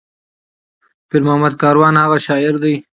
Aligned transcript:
پير 1.09 1.21
محمد 1.27 1.53
کاروان 1.61 1.93
هغه 2.03 2.17
شاعر 2.27 2.53
دى 2.63 2.73